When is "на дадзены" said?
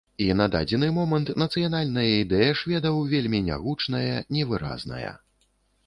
0.39-0.87